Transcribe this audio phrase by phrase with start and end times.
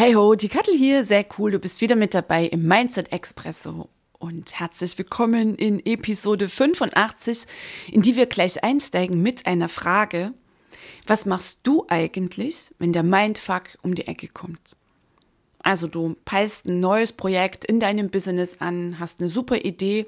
[0.00, 3.90] Hey ho, die Kattel hier, sehr cool, du bist wieder mit dabei im Mindset Expresso
[4.18, 7.44] und herzlich willkommen in Episode 85,
[7.92, 10.32] in die wir gleich einsteigen mit einer Frage.
[11.06, 14.74] Was machst du eigentlich, wenn der Mindfuck um die Ecke kommt?
[15.62, 20.06] Also du peilst ein neues Projekt in deinem Business an, hast eine super Idee,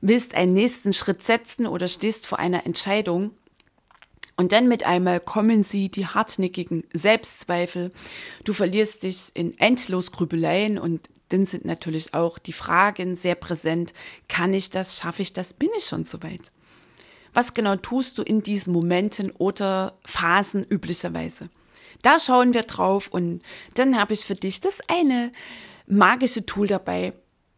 [0.00, 3.30] willst einen nächsten Schritt setzen oder stehst vor einer Entscheidung
[4.40, 7.92] und dann mit einmal kommen sie, die hartnäckigen Selbstzweifel.
[8.42, 13.92] Du verlierst dich in endlos Grübeleien und dann sind natürlich auch die Fragen sehr präsent.
[14.28, 14.96] Kann ich das?
[14.96, 15.52] Schaffe ich das?
[15.52, 16.52] Bin ich schon soweit?
[17.34, 21.50] Was genau tust du in diesen Momenten oder Phasen üblicherweise?
[22.00, 23.42] Da schauen wir drauf und
[23.74, 25.32] dann habe ich für dich das eine
[25.86, 27.12] magische Tool dabei,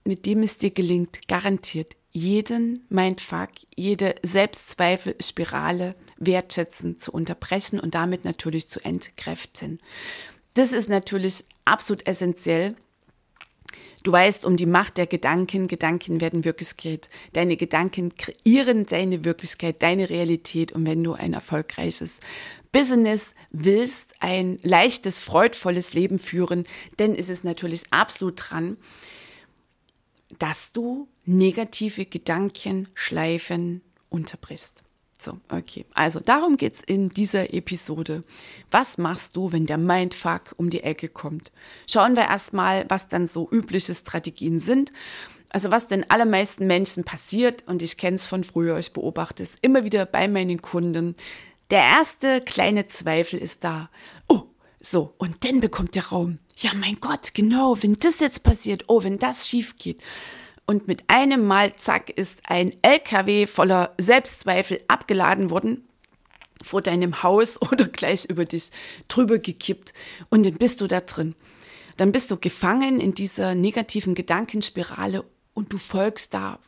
[0.05, 5.95] mit dem es dir gelingt, garantiert jeden Mindfuck, jede Selbstzweifelspirale
[6.27, 9.81] wertschätzen zu unterbrechen und damit natürlich zu entkräften.
[10.55, 12.77] Das ist natürlich absolut essentiell.
[14.03, 15.69] Du weißt um die Macht der Gedanken.
[15.69, 17.09] Gedanken werden Wirklichkeit.
[17.33, 20.73] Deine Gedanken kreieren deine Wirklichkeit, deine Realität.
[20.73, 22.19] Und wenn du ein erfolgreiches
[22.73, 26.65] Business willst, ein leichtes, freudvolles Leben führen,
[26.97, 28.77] dann ist es natürlich absolut dran,
[30.39, 34.83] dass du negative Gedanken, Schleifen unterbrichst.
[35.23, 35.85] So, okay.
[35.95, 38.25] Also darum geht es in dieser Episode.
[38.73, 41.53] Was machst du, wenn der Mindfuck um die Ecke kommt?
[41.89, 44.93] Schauen wir erstmal, was dann so übliche Strategien sind.
[45.49, 49.57] Also was den allermeisten Menschen passiert, und ich kenne es von früher, ich beobachte es
[49.61, 51.15] immer wieder bei meinen Kunden.
[51.71, 53.91] Der erste kleine Zweifel ist da.
[54.29, 54.43] Oh,
[54.81, 56.39] so, und dann bekommt der Raum.
[56.57, 60.01] Ja, mein Gott, genau, wenn das jetzt passiert, oh, wenn das schief geht
[60.67, 65.89] und mit einem Mal, zack, ist ein LKW voller Selbstzweifel abgeladen worden
[66.63, 68.71] vor deinem Haus oder gleich über dich
[69.09, 69.93] drüber gekippt
[70.31, 71.35] und dann bist du da drin.
[71.97, 76.59] Dann bist du gefangen in dieser negativen Gedankenspirale und du folgst da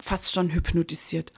[0.00, 1.32] fast schon hypnotisiert.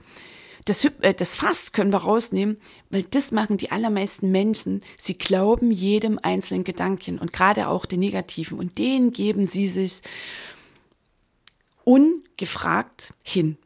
[0.65, 2.57] Das, äh, das Fast können wir rausnehmen,
[2.91, 4.83] weil das machen die allermeisten Menschen.
[4.97, 10.01] Sie glauben jedem einzelnen Gedanken und gerade auch den negativen und den geben sie sich
[11.85, 13.59] ungefragt hin.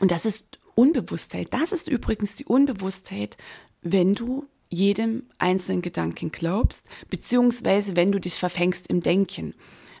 [0.00, 1.48] Und das ist Unbewusstheit.
[1.50, 3.36] Das ist übrigens die Unbewusstheit,
[3.82, 9.54] wenn du jedem einzelnen Gedanken glaubst, beziehungsweise wenn du dich verfängst im Denken.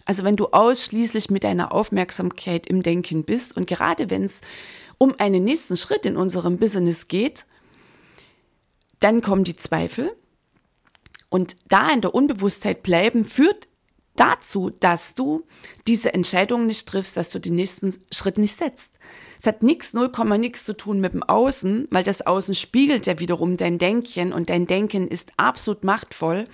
[0.04, 4.40] Also wenn du ausschließlich mit deiner Aufmerksamkeit im Denken bist und gerade wenn es
[4.98, 7.46] um einen nächsten Schritt in unserem Business geht,
[9.00, 10.12] dann kommen die Zweifel
[11.30, 13.68] und da in der Unbewusstheit bleiben führt
[14.20, 15.46] dazu, dass du
[15.86, 18.90] diese Entscheidung nicht triffst, dass du den nächsten Schritt nicht setzt.
[19.38, 23.18] Es hat nichts, 0, nichts zu tun mit dem Außen, weil das Außen spiegelt ja
[23.18, 26.46] wiederum dein Denken und dein Denken ist absolut machtvoll.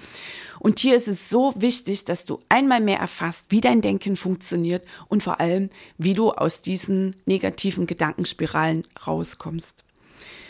[0.60, 4.86] Und hier ist es so wichtig, dass du einmal mehr erfasst, wie dein Denken funktioniert
[5.08, 5.68] und vor allem,
[5.98, 9.82] wie du aus diesen negativen Gedankenspiralen rauskommst.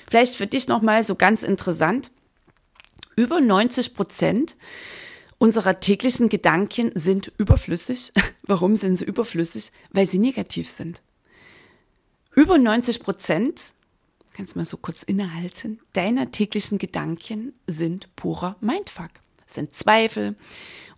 [0.08, 2.10] Vielleicht für dich nochmal so ganz interessant.
[3.16, 4.56] Über 90 Prozent
[5.38, 8.12] unserer täglichen Gedanken sind überflüssig.
[8.42, 9.72] Warum sind sie überflüssig?
[9.90, 11.02] Weil sie negativ sind.
[12.34, 13.72] Über 90 Prozent,
[14.34, 19.10] kannst du mal so kurz innehalten, deiner täglichen Gedanken sind purer Mindfuck,
[19.46, 20.36] sind Zweifel.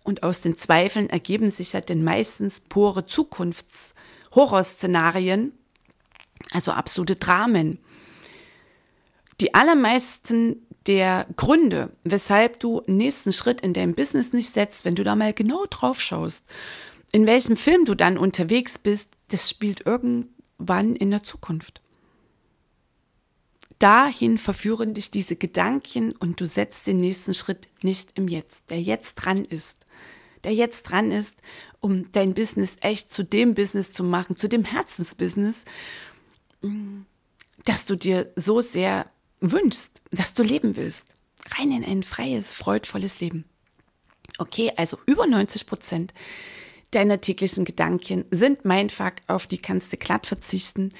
[0.03, 5.51] Und aus den Zweifeln ergeben sich ja dann meistens pure Zukunftshorrorszenarien,
[6.51, 7.77] also absolute Dramen.
[9.39, 15.03] Die allermeisten der Gründe, weshalb du nächsten Schritt in deinem Business nicht setzt, wenn du
[15.03, 16.47] da mal genau drauf schaust,
[17.11, 21.83] in welchem Film du dann unterwegs bist, das spielt irgendwann in der Zukunft.
[23.77, 28.81] Dahin verführen dich diese Gedanken und du setzt den nächsten Schritt nicht im Jetzt, der
[28.81, 29.85] jetzt dran ist.
[30.43, 31.35] Der jetzt dran ist,
[31.81, 35.65] um dein Business echt zu dem Business zu machen, zu dem Herzensbusiness,
[37.63, 39.05] dass du dir so sehr
[39.41, 41.15] wünschst, dass du leben willst.
[41.57, 43.45] Rein in ein freies, freudvolles Leben.
[44.37, 46.13] Okay, also über 90 Prozent
[46.91, 50.91] deiner täglichen Gedanken sind Mindfuck, auf die kannst du glatt verzichten.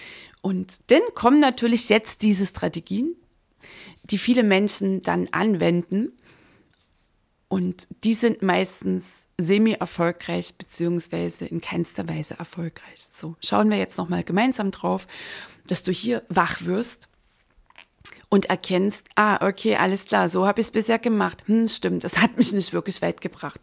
[0.42, 3.16] Und dann kommen natürlich jetzt diese Strategien,
[4.04, 6.12] die viele Menschen dann anwenden.
[7.48, 13.08] Und die sind meistens semi-erfolgreich beziehungsweise in keinster Weise erfolgreich.
[13.16, 15.08] So, schauen wir jetzt nochmal gemeinsam drauf,
[15.66, 17.10] dass du hier wach wirst
[18.30, 21.44] und erkennst, ah, okay, alles klar, so habe ich es bisher gemacht.
[21.48, 23.60] Hm, stimmt, das hat mich nicht wirklich weit gebracht.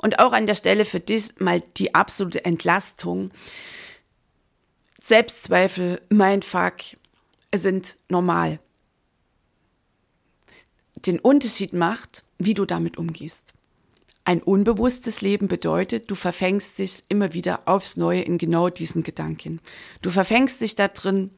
[0.00, 3.30] Und auch an der Stelle für dich mal die absolute Entlastung.
[5.02, 6.96] Selbstzweifel, mein Fuck,
[7.54, 8.58] sind normal.
[11.06, 13.54] Den Unterschied macht, wie du damit umgehst.
[14.24, 19.60] Ein unbewusstes Leben bedeutet, du verfängst dich immer wieder aufs Neue in genau diesen Gedanken.
[20.02, 21.30] Du verfängst dich da drin,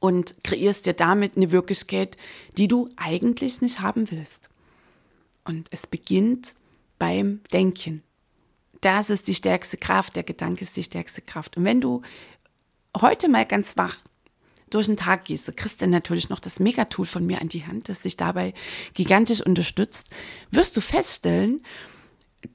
[0.00, 2.16] und kreierst dir damit eine Wirklichkeit,
[2.56, 4.48] die du eigentlich nicht haben willst.
[5.44, 6.54] Und es beginnt
[6.98, 8.02] beim Denken.
[8.80, 11.56] Das ist die stärkste Kraft, der Gedanke ist die stärkste Kraft.
[11.56, 12.02] Und wenn du
[13.00, 13.96] heute mal ganz wach
[14.70, 17.64] durch den Tag gehst, du kriegst dann natürlich noch das Megatool von mir an die
[17.64, 18.54] Hand, das dich dabei
[18.94, 20.08] gigantisch unterstützt,
[20.50, 21.64] wirst du feststellen,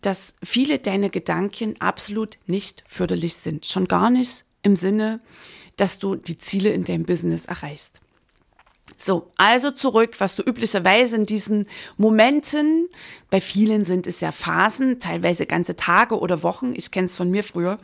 [0.02, 3.66] dass viele deiner Gedanken absolut nicht förderlich sind.
[3.66, 5.22] Schon gar nicht im Sinne,
[5.78, 8.02] dass du die Ziele in deinem Business erreichst.
[8.96, 12.88] So, also zurück, was du üblicherweise in diesen Momenten,
[13.30, 17.30] bei vielen sind es ja Phasen, teilweise ganze Tage oder Wochen, ich kenne es von
[17.30, 17.78] mir früher,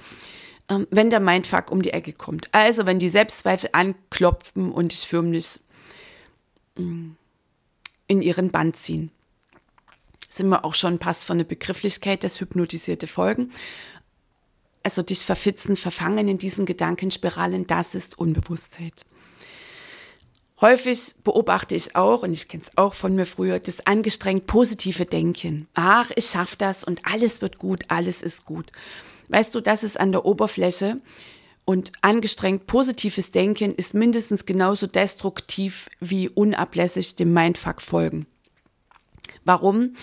[0.70, 2.50] ähm, wenn der Mindfuck um die Ecke kommt.
[2.52, 5.60] Also wenn die Selbstzweifel anklopfen und dich förmlich
[6.78, 7.12] mm,
[8.08, 9.12] in ihren Band ziehen.
[10.30, 13.52] Sind wir auch schon passt von der Begrifflichkeit, das hypnotisierte Folgen
[14.84, 19.06] also dich verfitzen, verfangen in diesen Gedankenspiralen, das ist Unbewusstheit.
[20.62, 25.06] Häufig beobachte ich auch, und ich kenne es auch von mir früher, das angestrengt positive
[25.06, 25.68] Denken.
[25.74, 28.72] Ach, ich schaffe das und alles wird gut, alles ist gut.
[29.30, 31.02] Weißt du, das ist an der Oberfläche
[31.66, 38.26] und angestrengt positives Denken ist mindestens genauso destruktiv wie unablässig dem Mindfuck folgen.
[39.46, 39.96] Warum?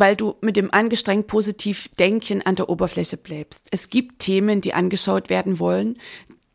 [0.00, 3.66] Weil du mit dem angestrengt positiv Denken an der Oberfläche bleibst.
[3.70, 5.98] Es gibt Themen, die angeschaut werden wollen,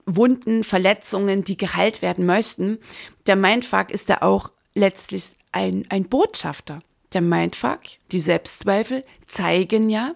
[0.06, 2.80] Wunden, Verletzungen, die geheilt werden möchten.
[3.26, 6.82] Der Mindfuck ist da auch letztlich ein, ein Botschafter.
[7.14, 7.82] Der Mindfuck,
[8.12, 10.16] die Selbstzweifel zeigen ja,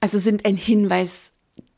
[0.00, 1.32] also sind ein Hinweis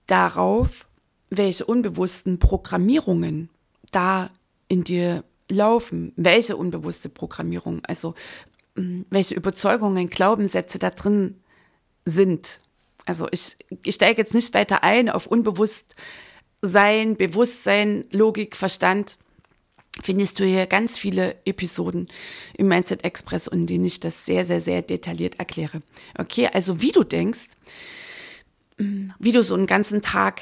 [0.06, 0.86] darauf,
[1.30, 3.48] welche unbewussten Programmierungen
[3.90, 4.30] da
[4.68, 8.14] in dir laufen, welche unbewusste Programmierung, also
[9.10, 11.36] welche Überzeugungen, Glaubenssätze da drin
[12.04, 12.60] sind.
[13.06, 19.18] Also ich, ich steige jetzt nicht weiter ein auf Unbewusstsein, Bewusstsein, Logik, Verstand.
[20.02, 22.06] Findest du hier ganz viele Episoden
[22.56, 25.82] im Mindset Express, in denen ich das sehr, sehr, sehr detailliert erkläre.
[26.16, 27.48] Okay, also wie du denkst,
[28.76, 30.40] wie du so einen ganzen Tag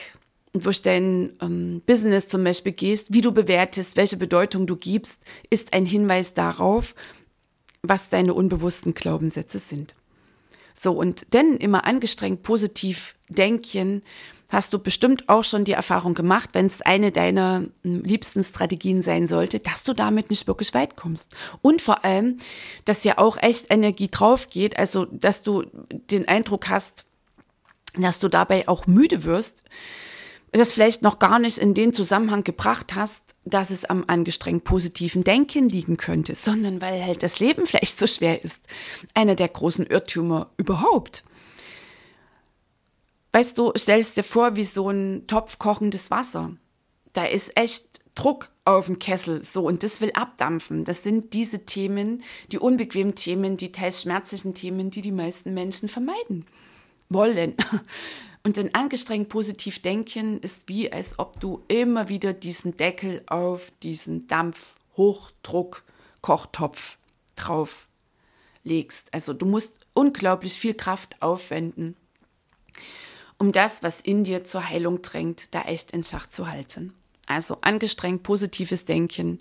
[0.52, 5.72] durch dein ähm, Business zum Beispiel gehst, wie du bewertest, welche Bedeutung du gibst, ist
[5.72, 6.94] ein Hinweis darauf,
[7.82, 9.94] was deine unbewussten Glaubenssätze sind.
[10.74, 14.02] So, und denn immer angestrengt positiv denken,
[14.48, 19.02] hast du bestimmt auch schon die Erfahrung gemacht, wenn es eine deiner hm, liebsten Strategien
[19.02, 21.34] sein sollte, dass du damit nicht wirklich weit kommst.
[21.62, 22.38] Und vor allem,
[22.84, 25.64] dass ja auch echt Energie drauf geht, also dass du
[26.10, 27.04] den Eindruck hast,
[27.96, 29.64] dass du dabei auch müde wirst,
[30.56, 35.24] das vielleicht noch gar nicht in den Zusammenhang gebracht hast, dass es am angestrengt positiven
[35.24, 38.62] Denken liegen könnte, sondern weil halt das Leben vielleicht so schwer ist.
[39.14, 41.24] Einer der großen Irrtümer überhaupt.
[43.32, 46.52] Weißt du, stellst dir vor, wie so ein Topf kochendes Wasser.
[47.12, 50.84] Da ist echt Druck auf dem Kessel, so, und das will abdampfen.
[50.84, 55.88] Das sind diese Themen, die unbequemen Themen, die teils schmerzlichen Themen, die die meisten Menschen
[55.88, 56.46] vermeiden
[57.08, 57.54] wollen.
[58.46, 63.72] Und ein angestrengt positiv denken ist wie, als ob du immer wieder diesen Deckel auf
[63.82, 66.98] diesen Dampf-Hochdruck-Kochtopf
[67.34, 67.88] drauf
[68.62, 69.12] legst.
[69.12, 71.96] Also du musst unglaublich viel Kraft aufwenden,
[73.36, 76.94] um das, was in dir zur Heilung drängt, da echt in Schach zu halten.
[77.26, 79.40] Also angestrengt positives Denken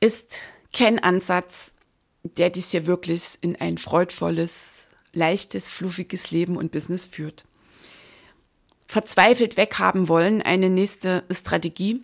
[0.00, 0.38] ist
[0.72, 1.74] kein Ansatz,
[2.22, 7.44] der dich hier wirklich in ein freudvolles, leichtes, fluffiges Leben und Business führt
[8.92, 12.02] verzweifelt weghaben wollen, eine nächste Strategie.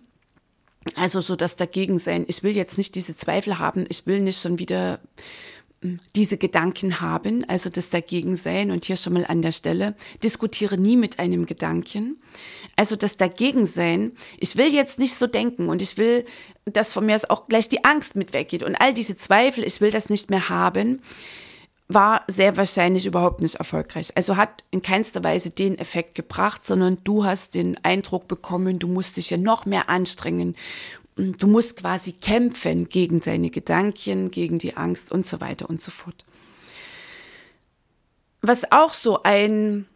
[0.95, 2.25] Also so das Dagegensein.
[2.27, 4.99] Ich will jetzt nicht diese Zweifel haben, ich will nicht schon wieder
[5.83, 10.79] hm, diese Gedanken haben, also das Dagegensein und hier schon mal an der Stelle, diskutiere
[10.79, 12.19] nie mit einem Gedanken.
[12.75, 16.25] Also das Dagegensein, ich will jetzt nicht so denken und ich will,
[16.65, 19.91] dass von mir auch gleich die Angst mit weggeht und all diese Zweifel, ich will
[19.91, 21.03] das nicht mehr haben
[21.89, 24.15] war sehr wahrscheinlich überhaupt nicht erfolgreich.
[24.15, 28.87] Also hat in keinster Weise den Effekt gebracht, sondern du hast den Eindruck bekommen, du
[28.87, 30.55] musst dich ja noch mehr anstrengen.
[31.15, 35.89] Du musst quasi kämpfen gegen deine Gedanken, gegen die Angst und so weiter und so
[35.89, 36.25] fort.
[38.41, 39.87] Was auch so ein,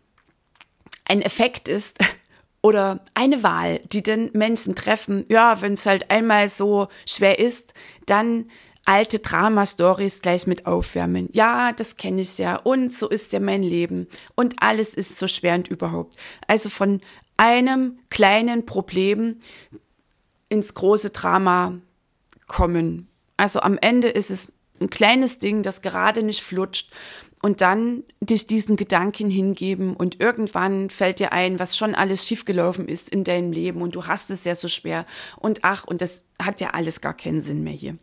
[1.05, 1.97] ein Effekt ist,
[2.63, 7.73] oder eine Wahl, die den Menschen treffen, ja, wenn es halt einmal so schwer ist,
[8.05, 8.49] dann
[8.85, 11.29] alte Drama-Stories gleich mit aufwärmen.
[11.31, 15.27] Ja, das kenne ich ja und so ist ja mein Leben und alles ist so
[15.27, 16.15] schwer und überhaupt.
[16.47, 17.01] Also von
[17.37, 19.37] einem kleinen Problem
[20.49, 21.79] ins große Drama
[22.47, 23.07] kommen.
[23.37, 26.91] Also am Ende ist es ein kleines Ding, das gerade nicht flutscht
[27.41, 32.87] und dann dich diesen Gedanken hingeben und irgendwann fällt dir ein, was schon alles schiefgelaufen
[32.87, 35.05] ist in deinem Leben und du hast es ja so schwer
[35.37, 37.97] und ach, und das hat ja alles gar keinen Sinn mehr hier.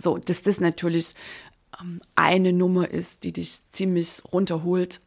[0.00, 1.14] So, dass das natürlich
[1.80, 5.00] ähm, eine Nummer ist, die dich ziemlich runterholt,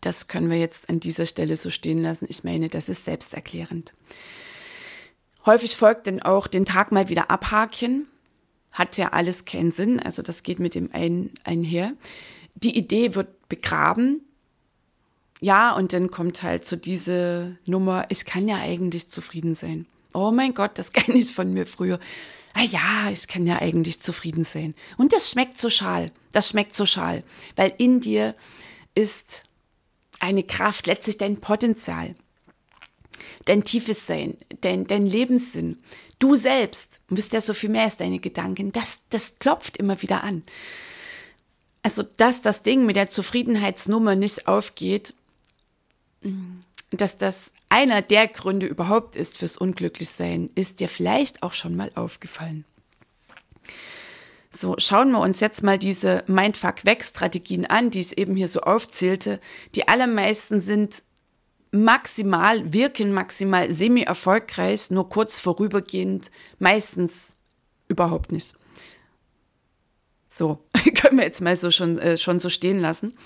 [0.00, 2.26] das können wir jetzt an dieser Stelle so stehen lassen.
[2.28, 3.92] Ich meine, das ist selbsterklärend.
[5.44, 8.06] Häufig folgt dann auch den Tag mal wieder abhaken.
[8.72, 11.92] Hat ja alles keinen Sinn, also das geht mit dem einen einher.
[12.54, 14.22] Die Idee wird begraben.
[15.40, 19.86] Ja, und dann kommt halt so diese Nummer, ich kann ja eigentlich zufrieden sein.
[20.14, 21.98] Oh mein Gott, das kenne ich von mir früher
[22.54, 24.74] ah ja, ich kann ja eigentlich zufrieden sein.
[24.96, 27.22] Und das schmeckt so schal, das schmeckt so schal,
[27.56, 28.34] weil in dir
[28.94, 29.44] ist
[30.18, 32.14] eine Kraft, letztlich dein Potenzial,
[33.44, 35.78] dein tiefes Sein, dein, dein Lebenssinn.
[36.18, 40.00] Du selbst, du bist ja so viel mehr als deine Gedanken, das, das klopft immer
[40.02, 40.42] wieder an.
[41.82, 45.14] Also, dass das Ding mit der Zufriedenheitsnummer nicht aufgeht,
[46.90, 51.90] dass das einer der Gründe überhaupt ist fürs Unglücklichsein, ist dir vielleicht auch schon mal
[51.94, 52.64] aufgefallen.
[54.52, 59.38] So, schauen wir uns jetzt mal diese Mindfuck-Weg-Strategien an, die ich eben hier so aufzählte.
[59.76, 61.02] Die allermeisten sind
[61.70, 67.36] maximal, wirken maximal semi-erfolgreich, nur kurz vorübergehend, meistens
[67.86, 68.54] überhaupt nicht.
[70.30, 70.64] So,
[71.00, 73.16] können wir jetzt mal so schon, äh, schon so stehen lassen.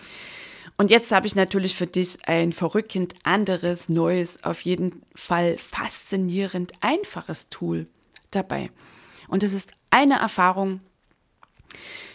[0.76, 6.72] Und jetzt habe ich natürlich für dich ein verrückend anderes, neues, auf jeden Fall faszinierend
[6.80, 7.86] einfaches Tool
[8.30, 8.70] dabei.
[9.28, 10.80] Und das ist eine Erfahrung,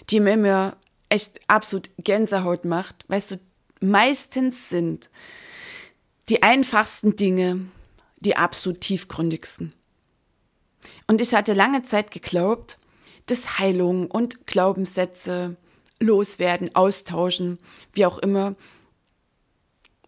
[0.09, 3.05] die mir, mir echt absolut Gänsehaut macht.
[3.07, 3.39] Weißt du,
[3.79, 5.09] meistens sind
[6.27, 7.67] die einfachsten Dinge
[8.19, 9.73] die absolut tiefgründigsten.
[11.07, 12.77] Und ich hatte lange Zeit geglaubt,
[13.25, 15.55] dass Heilung und Glaubenssätze
[15.99, 17.59] loswerden, austauschen,
[17.93, 18.55] wie auch immer.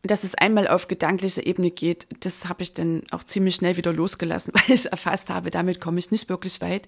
[0.04, 3.94] Dass es einmal auf gedanklicher Ebene geht, das habe ich dann auch ziemlich schnell wieder
[3.94, 6.88] losgelassen, weil ich erfasst habe, damit komme ich nicht wirklich weit.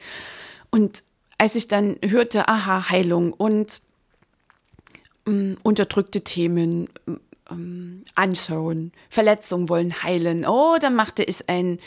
[0.72, 1.04] Und
[1.38, 3.82] als ich dann hörte, aha, Heilung und
[5.28, 6.90] ähm, unterdrückte Themen
[7.52, 11.80] ähm, anschauen, Verletzungen wollen heilen, oh, dann machte ich ein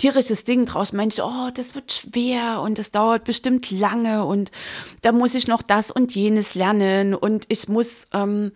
[0.00, 0.92] tierisches Ding draus.
[0.92, 4.50] Meinte, oh, das wird schwer und das dauert bestimmt lange und
[5.02, 8.52] da muss ich noch das und jenes lernen und ich muss ähm,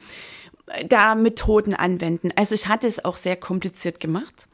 [0.88, 2.30] da Methoden anwenden.
[2.34, 4.48] Also ich hatte es auch sehr kompliziert gemacht,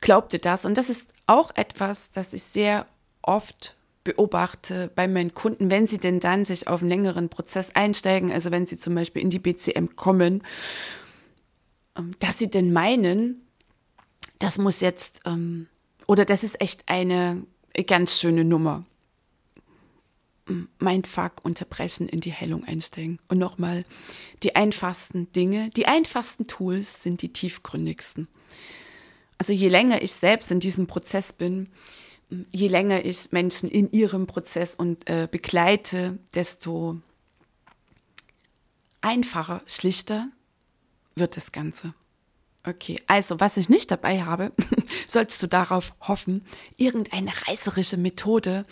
[0.00, 2.86] glaubte das und das ist auch etwas, das ich sehr
[3.22, 8.32] oft beobachte bei meinen Kunden, wenn sie denn dann sich auf einen längeren Prozess einsteigen,
[8.32, 10.42] also wenn sie zum Beispiel in die BCM kommen,
[11.96, 13.42] ähm, dass sie denn meinen,
[14.38, 15.66] das muss jetzt ähm,
[16.08, 17.46] oder das ist echt eine
[17.86, 18.84] ganz schöne Nummer.
[20.78, 23.18] Mein Fuck unterbrechen, in die Hellung einsteigen.
[23.28, 23.84] Und nochmal,
[24.42, 28.26] die einfachsten Dinge, die einfachsten Tools sind die tiefgründigsten.
[29.36, 31.68] Also je länger ich selbst in diesem Prozess bin,
[32.50, 36.96] je länger ich Menschen in ihrem Prozess und äh, begleite, desto
[39.02, 40.28] einfacher, schlichter
[41.14, 41.92] wird das Ganze.
[42.68, 44.52] Okay, also was ich nicht dabei habe,
[45.06, 46.44] sollst du darauf hoffen,
[46.76, 48.66] irgendeine reißerische Methode,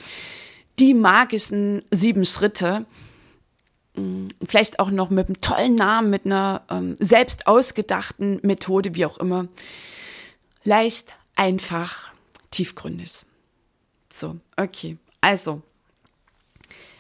[0.79, 2.85] die magischen sieben Schritte,
[3.95, 9.07] mm, vielleicht auch noch mit einem tollen Namen, mit einer ähm, selbst ausgedachten Methode, wie
[9.07, 9.49] auch immer.
[10.63, 12.13] Leicht, einfach,
[12.51, 13.25] tiefgründig.
[14.13, 14.99] So, okay.
[15.23, 15.63] Also,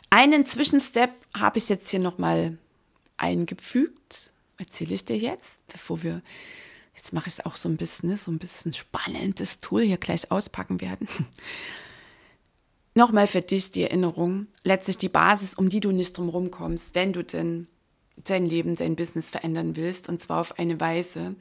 [0.08, 2.56] einen Zwischenstep habe ich jetzt hier nochmal
[3.18, 4.30] eingefügt.
[4.56, 6.22] Erzähle ich dir jetzt, bevor wir
[7.06, 9.96] jetzt mache ich es auch so ein bisschen, ne, so ein bisschen spannendes Tool hier
[9.96, 11.06] gleich auspacken werden.
[12.94, 17.12] Nochmal für dich die Erinnerung, letztlich die Basis, um die du nicht drum kommst, wenn
[17.12, 17.68] du denn
[18.25, 21.36] dein Leben, dein Business verändern willst, und zwar auf eine Weise,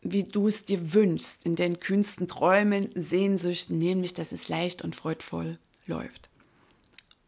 [0.00, 4.96] wie du es dir wünschst, in den kühnsten Träumen, Sehnsüchten, nämlich, dass es leicht und
[4.96, 6.30] freudvoll läuft.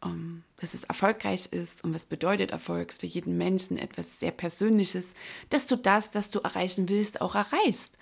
[0.05, 5.13] Ähm, dass es erfolgreich ist und was bedeutet Erfolg für jeden Menschen etwas sehr Persönliches,
[5.51, 7.97] dass du das, das du erreichen willst, auch erreichst.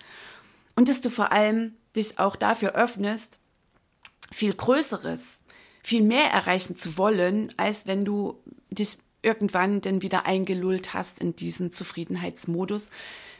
[0.75, 3.39] Und dass du vor allem dich auch dafür öffnest,
[4.31, 5.39] viel Größeres,
[5.83, 11.35] viel mehr erreichen zu wollen, als wenn du dich irgendwann dann wieder eingelullt hast in
[11.35, 12.91] diesen Zufriedenheitsmodus,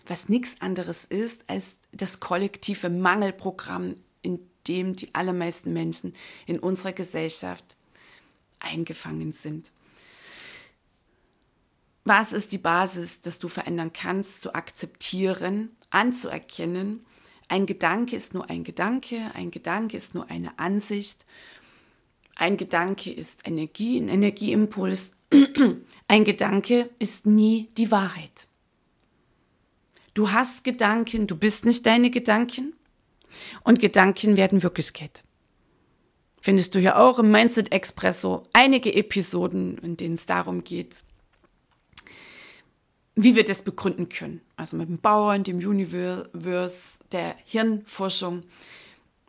[0.07, 6.13] was nichts anderes ist als das kollektive Mangelprogramm, in dem die allermeisten Menschen
[6.47, 7.77] in unserer Gesellschaft
[8.65, 9.72] eingefangen sind.
[12.03, 17.03] Was ist die Basis, dass du verändern kannst, zu akzeptieren, anzuerkennen?
[17.48, 21.25] Ein Gedanke ist nur ein Gedanke, ein Gedanke ist nur eine Ansicht,
[22.36, 25.13] ein Gedanke ist Energie, ein Energieimpuls,
[26.07, 28.48] ein Gedanke ist nie die Wahrheit.
[30.13, 32.74] Du hast Gedanken, du bist nicht deine Gedanken
[33.63, 35.25] und Gedanken werden Wirklichkeit
[36.45, 41.03] findest du ja auch im Mindset Expresso einige Episoden, in denen es darum geht,
[43.15, 44.41] wie wir das begründen können.
[44.55, 48.43] Also mit dem Bauern, dem Universe, der Hirnforschung.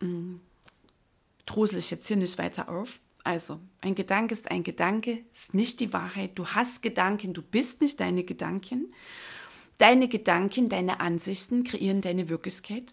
[0.01, 0.41] Hm,
[1.47, 3.01] drusel ich jetzt hier nicht weiter auf.
[3.25, 6.33] Also, ein Gedanke ist ein Gedanke, ist nicht die Wahrheit.
[6.35, 8.93] Du hast Gedanken, du bist nicht deine Gedanken.
[9.79, 12.93] Deine Gedanken, deine Ansichten kreieren deine Wirklichkeit.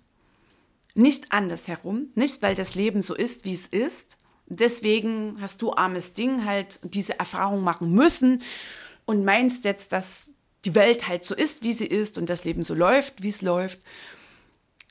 [0.96, 4.18] Nicht andersherum, nicht weil das Leben so ist, wie es ist.
[4.46, 8.44] Deswegen hast du armes Ding halt diese Erfahrung machen müssen
[9.06, 10.32] und meinst jetzt, dass
[10.66, 13.42] die Welt halt so ist, wie sie ist und das Leben so läuft, wie es
[13.42, 13.80] läuft.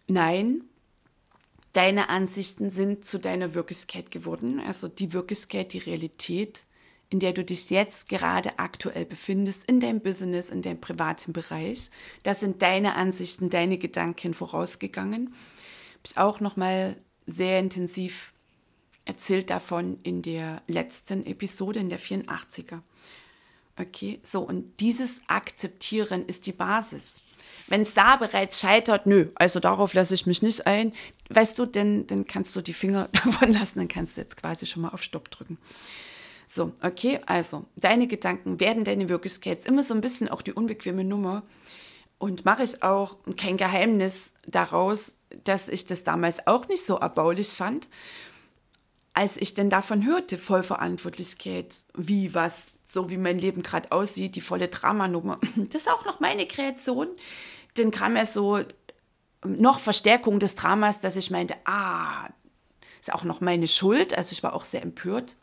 [0.09, 0.65] Nein,
[1.73, 4.61] deine Ansichten sind zu deiner Wirklichkeit geworden.
[4.61, 6.65] Also die Wirklichkeit, die Realität,
[7.09, 11.91] in der du dich jetzt gerade aktuell befindest, in deinem Business, in deinem privaten Bereich.
[12.23, 15.33] Da sind deine Ansichten, deine Gedanken vorausgegangen
[16.05, 18.33] ich auch noch mal sehr intensiv
[19.05, 22.81] erzählt davon in der letzten Episode, in der 84er.
[23.79, 27.17] Okay, so und dieses Akzeptieren ist die Basis.
[27.69, 30.93] Wenn es da bereits scheitert, nö, also darauf lasse ich mich nicht ein,
[31.31, 34.67] weißt du, denn dann kannst du die Finger davon lassen, dann kannst du jetzt quasi
[34.67, 35.59] schon mal auf Stopp drücken.
[36.47, 39.65] So, okay, also deine Gedanken werden deine Wirklichkeit.
[39.65, 41.45] Immer so ein bisschen auch die unbequeme Nummer.
[42.19, 47.49] Und mache ich auch kein Geheimnis daraus, dass ich das damals auch nicht so erbaulich
[47.49, 47.89] fand,
[49.15, 54.41] als ich denn davon hörte, Vollverantwortlichkeit, wie was, so wie mein Leben gerade aussieht, die
[54.41, 55.39] volle Dramanummer.
[55.57, 57.09] Das ist auch noch meine Kreation.
[57.75, 58.61] Dann kam ja so
[59.45, 62.29] noch Verstärkung des Dramas, dass ich meinte, ah,
[63.01, 64.17] ist auch noch meine Schuld.
[64.17, 65.37] Also ich war auch sehr empört.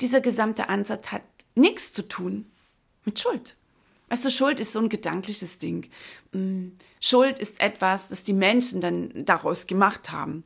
[0.00, 1.22] Dieser gesamte Ansatz hat
[1.54, 2.50] nichts zu tun
[3.04, 3.56] mit Schuld.
[4.12, 5.88] Weißt du, Schuld ist so ein gedankliches Ding.
[6.32, 10.44] Mm, Schuld ist etwas, das die Menschen dann daraus gemacht haben.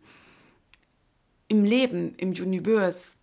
[1.48, 3.16] Im Leben, im Universe,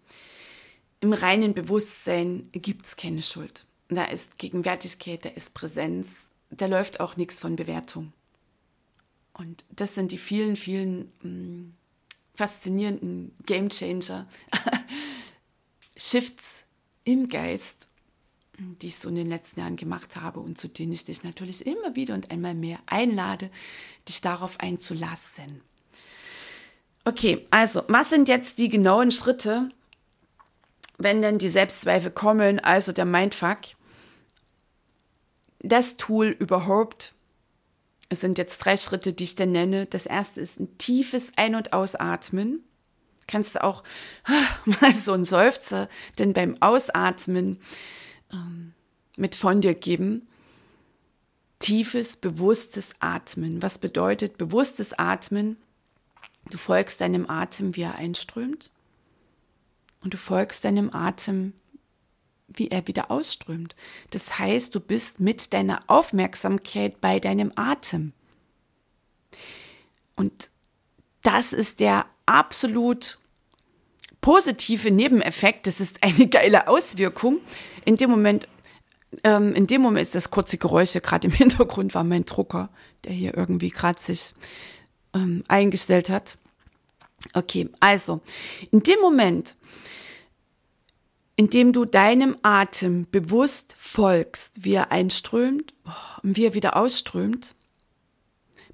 [1.00, 3.66] im reinen Bewusstsein gibt es keine Schuld.
[3.88, 8.12] Da ist Gegenwärtigkeit, da ist Präsenz, da läuft auch nichts von Bewertung.
[9.32, 11.74] Und das sind die vielen, vielen mh, mm,
[12.36, 14.28] faszinierenden Game Changer,
[15.96, 16.66] Shifts
[17.06, 17.88] im Geist
[18.58, 21.66] die ich so in den letzten Jahren gemacht habe und zu denen ich dich natürlich
[21.66, 23.50] immer wieder und einmal mehr einlade,
[24.08, 25.62] dich darauf einzulassen.
[27.06, 29.70] Okay, also, was sind jetzt die genauen Schritte,
[30.98, 33.60] wenn denn die Selbstzweifel kommen, also der Mindfuck?
[35.60, 37.14] Das Tool überhaupt,
[38.10, 39.86] es sind jetzt drei Schritte, die ich dir nenne.
[39.88, 42.64] Das erste ist ein tiefes Ein- und Ausatmen.
[43.28, 43.84] Kannst du auch
[44.66, 45.90] mal so ein Seufzer,
[46.20, 47.60] denn beim Ausatmen
[48.34, 48.74] ähm,
[49.16, 50.28] mit von dir geben.
[51.60, 53.62] Tiefes, bewusstes Atmen.
[53.62, 55.58] Was bedeutet bewusstes Atmen?
[56.50, 58.72] Du folgst deinem Atem, wie er einströmt.
[60.02, 61.54] Und du folgst deinem Atem,
[62.48, 63.76] wie er wieder ausströmt.
[64.10, 68.12] Das heißt, du bist mit deiner Aufmerksamkeit bei deinem Atem.
[70.16, 70.52] Und
[71.22, 73.20] das ist der absolut
[74.24, 75.68] positive Nebeneffekt.
[75.68, 77.42] Das ist eine geile Auswirkung,
[77.86, 78.48] in dem Moment,
[79.24, 82.70] ähm, in dem Moment ist das kurze Geräusche, gerade im Hintergrund war mein Drucker,
[83.04, 84.34] der hier irgendwie gerade sich
[85.14, 86.38] ähm, eingestellt hat.
[87.34, 88.22] Okay, also,
[88.72, 89.56] in dem Moment,
[91.36, 95.74] in dem du deinem Atem bewusst folgst, wie er einströmt
[96.22, 97.56] und wie er wieder ausströmt,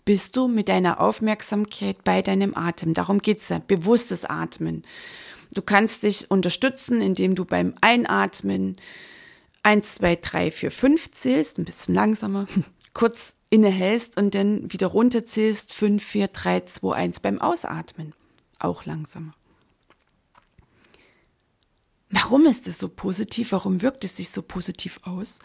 [0.06, 2.94] bist du mit deiner Aufmerksamkeit bei deinem Atem.
[2.94, 4.84] Darum geht es ja, bewusstes Atmen.
[5.52, 8.78] Du kannst dich unterstützen, indem du beim Einatmen
[9.64, 12.48] 1, 2, 3, 4, 5 zählst, ein bisschen langsamer,
[12.94, 18.14] kurz innehältst und dann wieder runterzählst 5, 4, 3, 2, 1 beim Ausatmen.
[18.60, 19.34] Auch langsamer.
[22.12, 23.52] Warum ist es so positiv?
[23.52, 25.40] Warum wirkt es sich so positiv aus?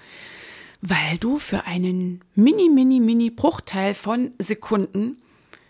[0.80, 5.22] Weil du für einen mini, mini, mini Bruchteil von Sekunden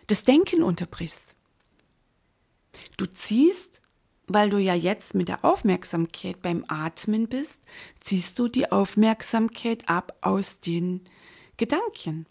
[0.07, 1.35] das Denken unterbrichst.
[2.97, 3.81] Du ziehst,
[4.27, 7.63] weil du ja jetzt mit der Aufmerksamkeit beim Atmen bist,
[8.01, 11.03] ziehst du die Aufmerksamkeit ab aus den
[11.57, 12.27] Gedanken.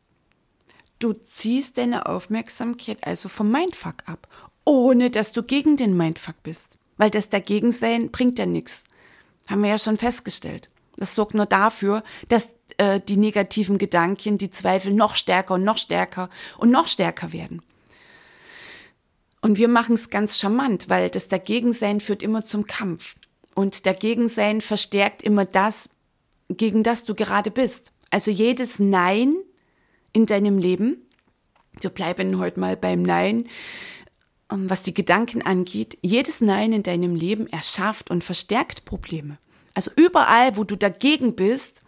[1.00, 4.28] Du ziehst deine Aufmerksamkeit also vom Mindfuck ab,
[4.66, 6.78] ohne dass du gegen den Mindfuck bist.
[6.98, 8.86] Weil das Dagegensein bringt ja nichts.
[9.48, 10.70] Haben wir ja schon festgestellt.
[10.96, 15.78] Das sorgt nur dafür, dass äh, die negativen Gedanken, die Zweifel noch stärker und noch
[15.78, 17.62] stärker und noch stärker werden.
[19.44, 23.16] Und wir machen es ganz charmant, weil das Dagegensein führt immer zum Kampf.
[23.54, 25.90] Und Dagegensein verstärkt immer das,
[26.48, 27.92] gegen das du gerade bist.
[28.10, 29.36] Also jedes Nein
[30.14, 31.06] in deinem Leben,
[31.82, 33.50] wir bleiben heute mal beim Nein,
[34.50, 39.40] ähm, was die Gedanken angeht, jedes Nein in deinem Leben erschafft und verstärkt Probleme.
[39.74, 41.83] Also überall, wo du dagegen bist,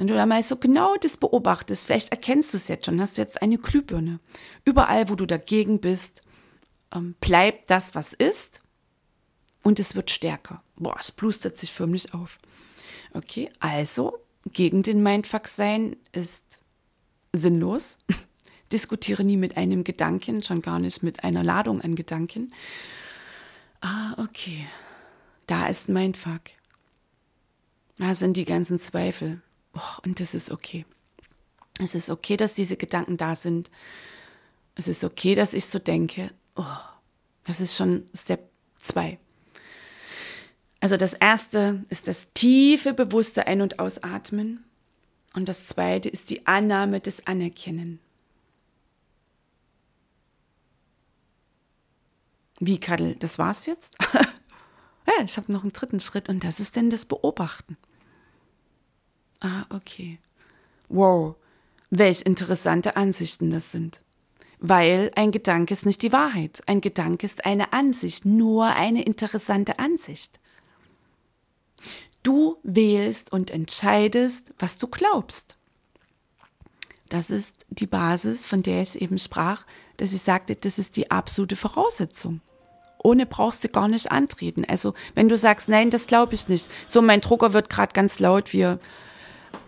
[0.00, 3.18] wenn du da mal so genau das beobachtest, vielleicht erkennst du es jetzt schon, hast
[3.18, 4.18] du jetzt eine Glühbirne.
[4.64, 6.22] Überall, wo du dagegen bist,
[6.90, 8.62] ähm, bleibt das, was ist
[9.62, 10.62] und es wird stärker.
[10.76, 12.38] Boah, es blustert sich förmlich auf.
[13.12, 14.18] Okay, also
[14.50, 16.60] gegen den Mindfuck sein ist
[17.34, 17.98] sinnlos.
[18.72, 22.54] Diskutiere nie mit einem Gedanken, schon gar nicht mit einer Ladung an Gedanken.
[23.82, 24.66] Ah, okay.
[25.46, 26.40] Da ist Mindfuck.
[27.98, 29.42] Da sind die ganzen Zweifel.
[30.04, 30.84] Und das ist okay.
[31.82, 33.70] Es ist okay, dass diese Gedanken da sind.
[34.74, 36.30] Es ist okay, dass ich so denke.
[36.56, 36.64] Oh,
[37.44, 39.18] das ist schon Step 2.
[40.80, 44.64] Also das erste ist das tiefe, bewusste Ein- und Ausatmen.
[45.34, 48.00] Und das zweite ist die Annahme des Anerkennen.
[52.58, 53.94] Wie, Kadel, das war's jetzt?
[54.12, 57.76] ja, ich habe noch einen dritten Schritt und das ist denn das Beobachten.
[59.40, 60.18] Ah, okay.
[60.88, 61.36] Wow,
[61.90, 64.00] welch interessante Ansichten das sind.
[64.58, 66.62] Weil ein Gedanke ist nicht die Wahrheit.
[66.66, 70.38] Ein Gedanke ist eine Ansicht, nur eine interessante Ansicht.
[72.22, 75.56] Du wählst und entscheidest, was du glaubst.
[77.08, 79.64] Das ist die Basis, von der ich eben sprach,
[79.96, 82.42] dass ich sagte, das ist die absolute Voraussetzung.
[83.02, 84.66] Ohne brauchst du gar nicht antreten.
[84.68, 86.70] Also wenn du sagst, nein, das glaube ich nicht.
[86.86, 88.78] So, mein Drucker wird gerade ganz laut, wir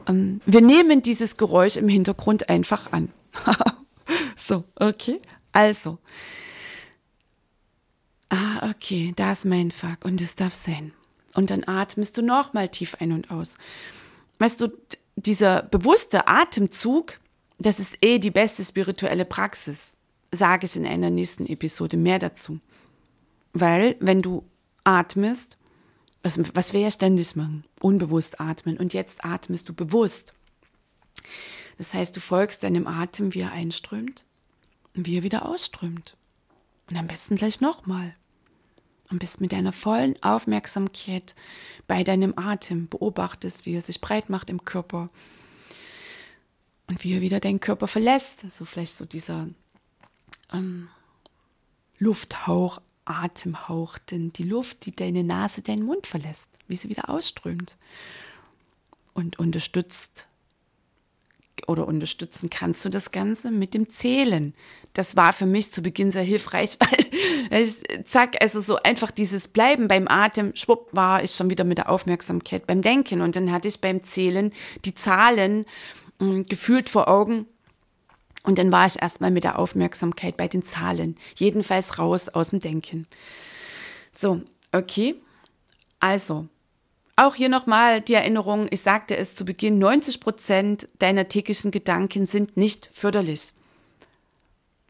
[0.06, 3.10] wir nehmen dieses Geräusch im Hintergrund einfach an.
[4.36, 5.20] so, okay.
[5.52, 5.98] Also.
[8.28, 10.92] Ah, okay, da ist mein Fuck und es darf sein.
[11.34, 13.56] Und dann atmest du nochmal tief ein und aus.
[14.38, 14.68] Weißt du,
[15.16, 17.18] dieser bewusste Atemzug,
[17.58, 19.94] das ist eh die beste spirituelle Praxis,
[20.30, 22.58] sage ich in einer nächsten Episode mehr dazu.
[23.52, 24.44] Weil, wenn du
[24.84, 25.58] atmest,
[26.22, 28.76] was, was wir ja ständig machen, unbewusst atmen.
[28.76, 30.34] Und jetzt atmest du bewusst.
[31.78, 34.24] Das heißt, du folgst deinem Atem, wie er einströmt
[34.94, 36.16] und wie er wieder ausströmt.
[36.88, 38.14] Und am besten gleich nochmal.
[39.10, 41.34] Und bist mit deiner vollen Aufmerksamkeit
[41.86, 45.10] bei deinem Atem, beobachtest, wie er sich breit macht im Körper
[46.86, 48.50] und wie er wieder deinen Körper verlässt.
[48.50, 49.48] So vielleicht so dieser
[50.52, 50.88] ähm,
[51.98, 57.76] Lufthauch Atemhauch, denn die Luft, die deine Nase, deinen Mund verlässt, wie sie wieder ausströmt.
[59.14, 60.26] Und unterstützt
[61.66, 64.54] oder unterstützen kannst du das Ganze mit dem Zählen.
[64.94, 66.76] Das war für mich zu Beginn sehr hilfreich,
[67.50, 71.64] weil ich, zack, also so einfach dieses Bleiben beim Atem, schwupp, war ich schon wieder
[71.64, 73.20] mit der Aufmerksamkeit beim Denken.
[73.20, 74.52] Und dann hatte ich beim Zählen
[74.84, 75.66] die Zahlen
[76.18, 77.46] mh, hm, gefühlt vor Augen
[78.42, 82.60] und dann war ich erstmal mit der Aufmerksamkeit bei den Zahlen, jedenfalls raus aus dem
[82.60, 83.06] Denken.
[84.12, 85.14] So, okay.
[86.00, 86.48] Also,
[87.14, 92.26] auch hier nochmal die Erinnerung, ich sagte es zu Beginn, 90 Prozent deiner täglichen Gedanken
[92.26, 93.52] sind nicht förderlich.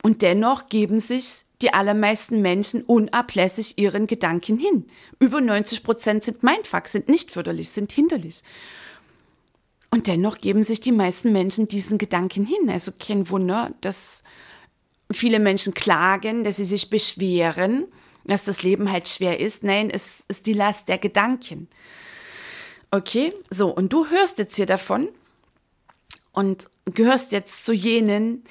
[0.03, 4.87] Und dennoch geben sich die allermeisten Menschen unablässig ihren Gedanken hin.
[5.21, 8.43] Über 90 Prozent sind Mindfuck, sind nicht förderlich, sind hinderlich.
[9.93, 12.71] Und dennoch geben sich die meisten Menschen diesen Gedanken hin.
[12.71, 14.23] Also kein Wunder, dass
[15.13, 17.85] viele Menschen klagen, dass sie sich beschweren,
[18.25, 19.63] dass das Leben halt schwer ist.
[19.63, 21.69] Nein, es ist die Last der Gedanken.
[22.91, 25.09] Okay, so, und du hörst jetzt hier davon
[26.33, 28.45] und gehörst jetzt zu jenen,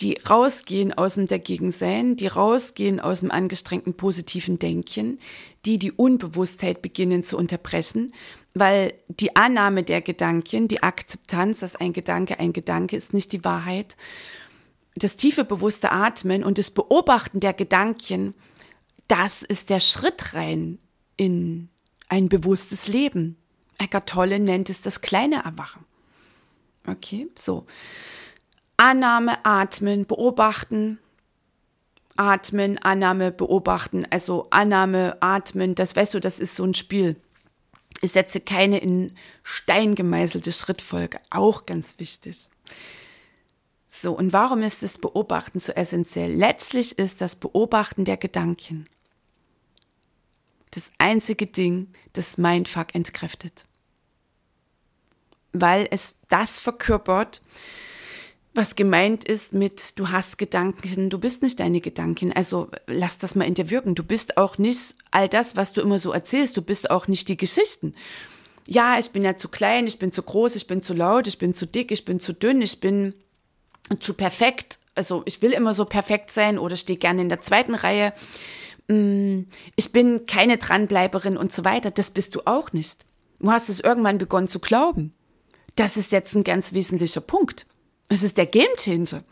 [0.00, 5.18] die rausgehen aus dem Dagegensein, die rausgehen aus dem angestrengten positiven Denken,
[5.64, 8.12] die die Unbewusstheit beginnen zu unterbrechen
[8.54, 13.44] weil die Annahme der Gedanken, die Akzeptanz, dass ein Gedanke ein Gedanke ist, nicht die
[13.44, 13.96] Wahrheit,
[14.94, 18.34] das tiefe bewusste Atmen und das Beobachten der Gedanken,
[19.06, 20.78] das ist der Schritt rein
[21.16, 21.68] in
[22.08, 23.36] ein bewusstes Leben.
[23.78, 25.84] Eckart Tolle nennt es das kleine Erwachen.
[26.86, 27.66] Okay, so.
[28.78, 30.98] Annahme, atmen, beobachten.
[32.16, 34.06] Atmen, Annahme, beobachten.
[34.08, 37.16] Also Annahme, atmen, das weißt du, das ist so ein Spiel.
[38.00, 42.48] Ich setze keine in Stein gemeißelte Schrittfolge, auch ganz wichtig.
[43.90, 46.32] So, und warum ist das Beobachten so essentiell?
[46.32, 48.86] Letztlich ist das Beobachten der Gedanken
[50.70, 53.64] das einzige Ding, das Mindfuck entkräftet.
[55.52, 57.40] Weil es das verkörpert,
[58.58, 62.32] was gemeint ist mit, du hast Gedanken, du bist nicht deine Gedanken.
[62.32, 63.94] Also lass das mal in dir wirken.
[63.94, 66.56] Du bist auch nicht all das, was du immer so erzählst.
[66.56, 67.94] Du bist auch nicht die Geschichten.
[68.66, 71.38] Ja, ich bin ja zu klein, ich bin zu groß, ich bin zu laut, ich
[71.38, 73.14] bin zu dick, ich bin zu dünn, ich bin
[74.00, 74.80] zu perfekt.
[74.94, 78.12] Also ich will immer so perfekt sein oder stehe gerne in der zweiten Reihe.
[78.88, 79.42] Mm,
[79.76, 81.92] ich bin keine Dranbleiberin und so weiter.
[81.92, 83.06] Das bist du auch nicht.
[83.38, 85.14] Du hast es irgendwann begonnen zu glauben.
[85.76, 87.66] Das ist jetzt ein ganz wesentlicher Punkt.
[88.08, 89.22] Es ist der Gamechanger.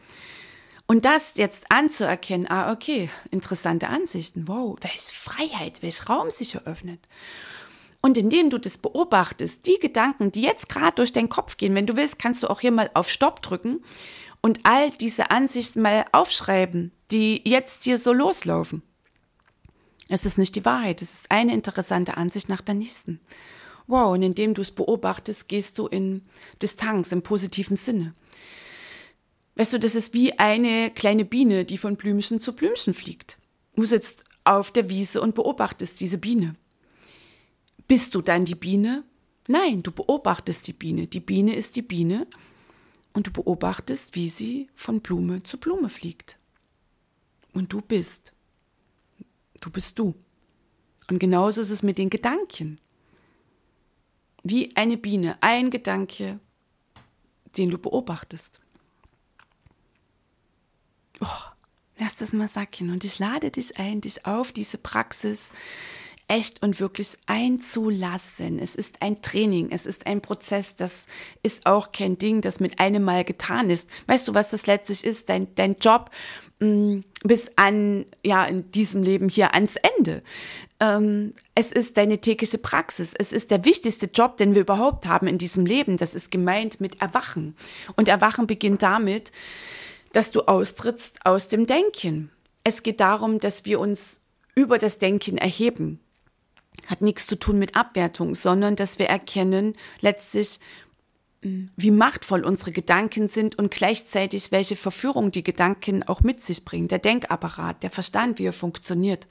[0.86, 7.00] Und das jetzt anzuerkennen, ah, okay, interessante Ansichten, wow, welche Freiheit, welch Raum sich eröffnet.
[8.00, 11.86] Und indem du das beobachtest, die Gedanken, die jetzt gerade durch deinen Kopf gehen, wenn
[11.86, 13.82] du willst, kannst du auch hier mal auf Stopp drücken
[14.42, 18.82] und all diese Ansichten mal aufschreiben, die jetzt hier so loslaufen.
[20.08, 23.18] Es ist nicht die Wahrheit, es ist eine interessante Ansicht nach der nächsten.
[23.88, 26.22] Wow, und indem du es beobachtest, gehst du in
[26.62, 28.14] Distanz im positiven Sinne.
[29.56, 33.38] Weißt du, das ist wie eine kleine Biene, die von Blümchen zu Blümchen fliegt.
[33.74, 36.54] Du sitzt auf der Wiese und beobachtest diese Biene.
[37.88, 39.02] Bist du dann die Biene?
[39.48, 41.06] Nein, du beobachtest die Biene.
[41.06, 42.26] Die Biene ist die Biene
[43.14, 46.38] und du beobachtest, wie sie von Blume zu Blume fliegt.
[47.54, 48.34] Und du bist.
[49.62, 50.14] Du bist du.
[51.08, 52.78] Und genauso ist es mit den Gedanken.
[54.42, 56.40] Wie eine Biene, ein Gedanke,
[57.56, 58.60] den du beobachtest.
[61.20, 61.26] Oh,
[61.98, 62.90] lass das mal sacken.
[62.90, 65.52] Und ich lade dich ein, dich auf diese Praxis
[66.28, 68.58] echt und wirklich einzulassen.
[68.58, 71.06] Es ist ein Training, es ist ein Prozess, das
[71.42, 73.88] ist auch kein Ding, das mit einem Mal getan ist.
[74.06, 75.28] Weißt du, was das letztlich ist?
[75.28, 76.10] Dein, dein Job
[76.58, 80.22] mh, mm, bis an, ja, in diesem Leben hier ans Ende.
[80.80, 83.14] Ähm, es ist deine tägliche Praxis.
[83.16, 85.96] Es ist der wichtigste Job, den wir überhaupt haben in diesem Leben.
[85.96, 87.56] Das ist gemeint mit Erwachen.
[87.96, 89.30] Und Erwachen beginnt damit,
[90.16, 92.30] dass du austrittst aus dem Denken.
[92.64, 94.22] Es geht darum, dass wir uns
[94.54, 96.00] über das Denken erheben
[96.86, 100.58] hat nichts zu tun mit Abwertung, sondern dass wir erkennen letztlich,
[101.42, 106.64] hm, wie machtvoll unsere Gedanken sind und gleichzeitig welche Verführung die Gedanken auch mit sich
[106.64, 106.88] bringen.
[106.88, 109.26] Der Denkapparat, der Verstand, wie er funktioniert.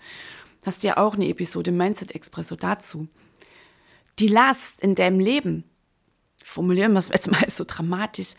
[0.65, 3.07] Hast ja auch eine Episode Mindset Expresso dazu.
[4.17, 5.63] Die Last in deinem Leben,
[6.43, 8.33] formulieren wir es jetzt mal so dramatisch,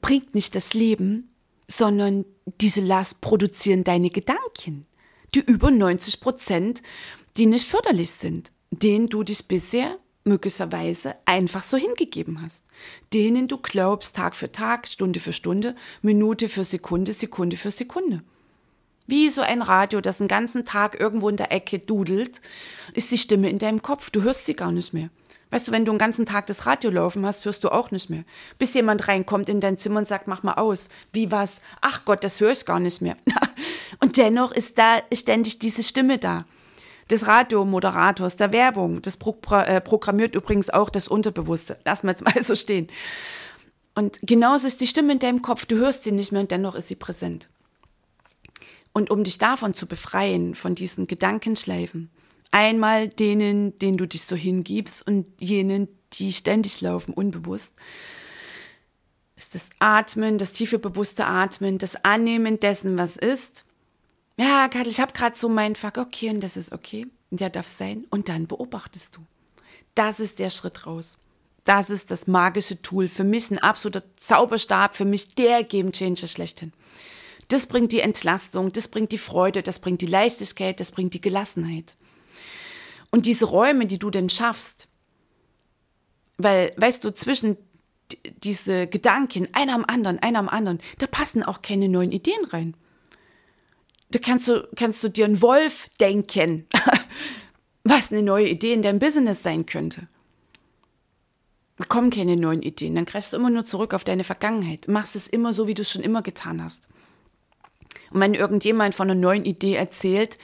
[0.00, 1.29] bringt nicht das Leben,
[1.70, 2.24] sondern
[2.60, 4.86] diese Last produzieren deine Gedanken,
[5.34, 6.82] die über 90 Prozent
[7.36, 12.64] die nicht förderlich sind, denen du dich bisher möglicherweise einfach so hingegeben hast,
[13.12, 18.20] denen du glaubst Tag für Tag, Stunde für Stunde, Minute für Sekunde, Sekunde für Sekunde.
[19.06, 22.40] Wie so ein Radio, das den ganzen Tag irgendwo in der Ecke dudelt,
[22.94, 24.10] ist die Stimme in deinem Kopf.
[24.10, 25.10] Du hörst sie gar nicht mehr.
[25.50, 28.08] Weißt du, wenn du den ganzen Tag das Radio laufen hast, hörst du auch nicht
[28.08, 28.24] mehr.
[28.58, 30.88] Bis jemand reinkommt in dein Zimmer und sagt, mach mal aus.
[31.12, 31.60] Wie was?
[31.80, 33.16] Ach Gott, das höre ich gar nicht mehr.
[34.00, 36.44] und dennoch ist da ständig diese Stimme da
[37.10, 39.02] des Radiomoderators, der Werbung.
[39.02, 41.78] Das äh, programmiert übrigens auch das Unterbewusste.
[41.84, 42.88] Lass mal jetzt mal so stehen.
[43.94, 45.66] Und genauso ist die Stimme in deinem Kopf.
[45.66, 47.48] Du hörst sie nicht mehr und dennoch ist sie präsent.
[48.92, 52.10] Und um dich davon zu befreien, von diesen Gedankenschleifen,
[52.50, 57.74] einmal denen, denen du dich so hingibst und jenen, die ständig laufen, unbewusst,
[59.36, 63.64] ist das Atmen, das tiefe bewusste Atmen, das Annehmen dessen, was ist
[64.40, 67.06] ja, Kattel, ich habe gerade so meinen Fuck, okay, und das ist okay.
[67.30, 68.06] Der darf sein.
[68.08, 69.20] Und dann beobachtest du.
[69.94, 71.18] Das ist der Schritt raus.
[71.64, 73.08] Das ist das magische Tool.
[73.08, 76.72] Für mich ein absoluter Zauberstab, für mich der Game Changer schlechthin.
[77.48, 81.20] Das bringt die Entlastung, das bringt die Freude, das bringt die Leichtigkeit, das bringt die
[81.20, 81.94] Gelassenheit.
[83.10, 84.88] Und diese Räume, die du denn schaffst,
[86.38, 87.56] weil, weißt du, zwischen
[88.42, 92.74] diese Gedanken, einer am anderen, einer am anderen, da passen auch keine neuen Ideen rein.
[94.10, 96.66] Da kannst du, kannst du dir einen Wolf denken,
[97.84, 100.08] was eine neue Idee in deinem Business sein könnte.
[101.78, 102.94] Da kommen keine neuen Ideen.
[102.94, 104.88] Dann greifst du immer nur zurück auf deine Vergangenheit.
[104.88, 106.88] Machst es immer so, wie du es schon immer getan hast.
[108.10, 110.36] Und wenn irgendjemand von einer neuen Idee erzählt,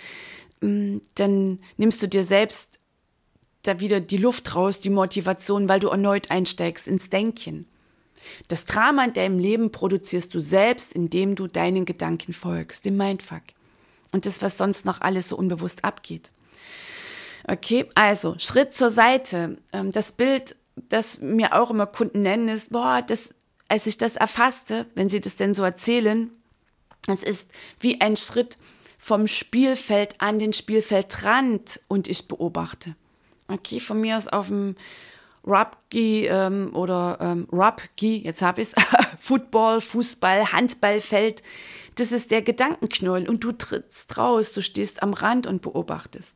[0.61, 2.81] dann nimmst du dir selbst
[3.63, 7.67] da wieder die Luft raus, die Motivation, weil du erneut einsteigst ins Denken.
[8.49, 13.43] Das Drama in deinem Leben produzierst du selbst, indem du deinen Gedanken folgst, dem Mindfuck.
[14.13, 16.33] Und das, was sonst noch alles so unbewusst abgeht.
[17.47, 19.59] Okay, also Schritt zur Seite.
[19.73, 20.57] Ähm, das Bild,
[20.89, 23.35] das mir auch immer Kunden nennen, ist, boah, das,
[23.69, 26.31] als ich das erfasste, wenn sie das denn so erzählen,
[27.09, 28.59] es ist wie ein Schritt
[29.07, 32.97] vom Spielfeld an den Spielfeldrand und ich beobachte.
[33.47, 34.75] Okay, von mir aus auf dem
[35.47, 38.85] Rugby ähm, oder ähm, Rugby, jetzt habe ich es,
[39.21, 41.45] Football, Fußball, Handballfeld.
[41.95, 46.35] Das ist der Gedankenknoll und du trittst raus, du stehst am Rand und beobachtest.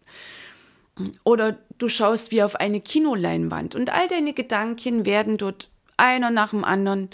[1.25, 6.51] Oder du schaust wie auf eine Kinoleinwand und all deine Gedanken werden dort einer nach
[6.51, 7.11] dem anderen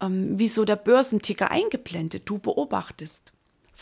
[0.00, 2.22] ähm, wie so der Börsenticker eingeblendet.
[2.26, 3.31] Du beobachtest.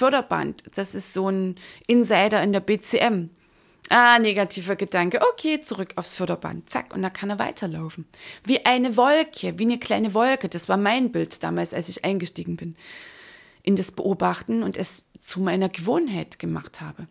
[0.01, 3.29] Förderband, das ist so ein Insider in der BCM.
[3.91, 5.21] Ah, negativer Gedanke.
[5.33, 6.71] Okay, zurück aufs Förderband.
[6.71, 8.07] Zack, und da kann er weiterlaufen.
[8.45, 10.49] Wie eine Wolke, wie eine kleine Wolke.
[10.49, 12.77] Das war mein Bild damals, als ich eingestiegen bin.
[13.63, 17.07] In das Beobachten und es zu meiner Gewohnheit gemacht habe.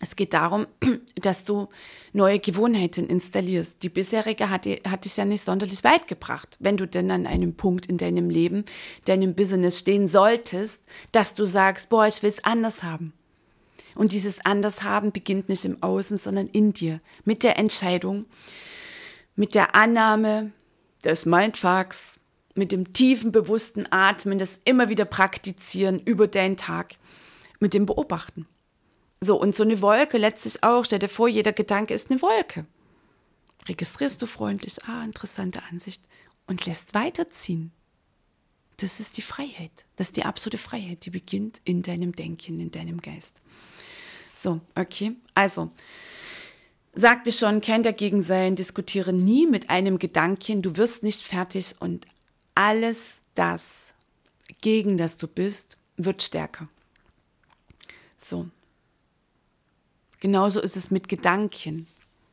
[0.00, 0.66] Es geht darum,
[1.16, 1.68] dass du
[2.12, 3.82] neue Gewohnheiten installierst.
[3.82, 6.56] Die bisherige hat, hat dich ja nicht sonderlich weit gebracht.
[6.60, 8.64] Wenn du denn an einem Punkt in deinem Leben,
[9.06, 10.82] deinem Business stehen solltest,
[11.12, 13.12] dass du sagst, boah, ich will es anders haben.
[13.94, 17.00] Und dieses Andershaben beginnt nicht im Außen, sondern in dir.
[17.24, 18.26] Mit der Entscheidung,
[19.34, 20.52] mit der Annahme
[21.02, 22.20] des Mindfucks,
[22.54, 26.96] mit dem tiefen, bewussten Atmen, das immer wieder praktizieren über deinen Tag,
[27.58, 28.46] mit dem Beobachten.
[29.26, 30.84] So, und so eine Wolke letztlich auch.
[30.84, 32.64] Stell dir vor, jeder Gedanke ist eine Wolke.
[33.68, 36.04] Registrierst du freundlich, ah, interessante Ansicht,
[36.46, 37.72] und lässt weiterziehen.
[38.76, 39.84] Das ist die Freiheit.
[39.96, 43.40] Das ist die absolute Freiheit, die beginnt in deinem Denken, in deinem Geist.
[44.32, 45.16] So, okay.
[45.34, 45.72] Also,
[46.94, 52.06] sagte schon, kein dagegen sein, diskutiere nie mit einem Gedanken, du wirst nicht fertig und
[52.54, 53.92] alles das,
[54.60, 56.68] gegen das du bist, wird stärker.
[58.18, 58.48] So.
[60.20, 61.86] Genauso ist es mit Gedanken.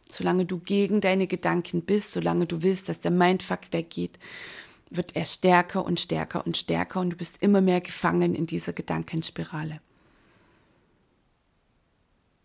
[0.10, 4.20] Solange du gegen deine Gedanken bist, solange du willst, dass der Mindfuck weggeht,
[4.90, 8.74] wird er stärker und stärker und stärker und du bist immer mehr gefangen in dieser
[8.74, 9.82] Gedankenspirale.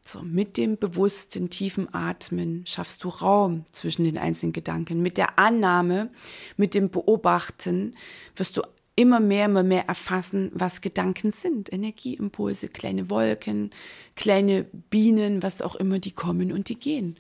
[0.08, 5.02] So, mit dem bewussten, tiefen Atmen schaffst du Raum zwischen den einzelnen Gedanken.
[5.02, 6.08] Mit der Annahme,
[6.56, 7.94] mit dem Beobachten
[8.34, 8.62] wirst du
[8.98, 11.72] immer mehr, immer mehr erfassen, was Gedanken sind.
[11.72, 13.70] Energieimpulse, kleine Wolken,
[14.16, 17.16] kleine Bienen, was auch immer, die kommen und die gehen.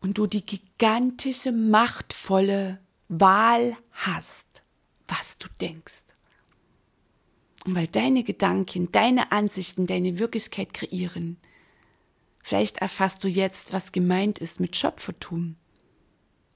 [0.00, 4.46] Und du die gigantische, machtvolle Wahl hast,
[5.06, 6.04] was du denkst.
[7.66, 11.36] Und weil deine Gedanken, deine Ansichten, deine Wirklichkeit kreieren,
[12.42, 15.56] vielleicht erfasst du jetzt, was gemeint ist mit Schöpfertum,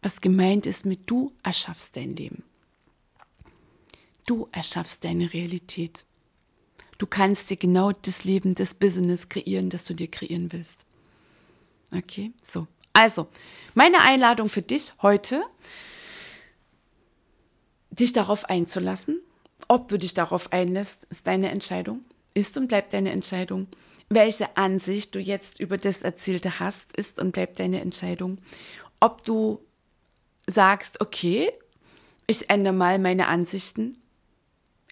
[0.01, 2.45] was gemeint ist mit du erschaffst dein Leben.
[4.27, 6.05] Du erschaffst deine Realität.
[6.99, 10.85] Du kannst dir genau das Leben, das Business kreieren, das du dir kreieren willst.
[11.93, 12.67] Okay, so.
[12.93, 13.27] Also,
[13.75, 15.43] meine Einladung für dich heute,
[17.91, 19.21] dich darauf einzulassen,
[19.69, 22.05] ob du dich darauf einlässt, ist deine Entscheidung.
[22.35, 23.69] Ist und bleibt deine Entscheidung.
[24.09, 28.39] Welche Ansicht du jetzt über das Erzählte hast, ist und bleibt deine Entscheidung.
[29.01, 29.61] Ob du
[30.47, 31.51] sagst, okay,
[32.27, 33.99] ich ändere mal meine Ansichten.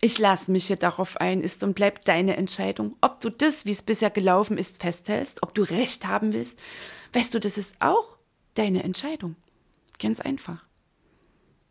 [0.05, 2.97] Ich lasse mich hier darauf ein, ist und bleibt deine Entscheidung.
[3.01, 6.59] Ob du das, wie es bisher gelaufen ist, festhältst, ob du Recht haben willst,
[7.13, 8.17] weißt du, das ist auch
[8.55, 9.37] deine Entscheidung.
[10.01, 10.65] Ganz einfach.